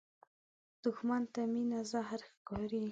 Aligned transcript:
دښمن 0.83 1.21
ته 1.33 1.41
مینه 1.53 1.79
زهر 1.91 2.19
ښکاري 2.29 2.79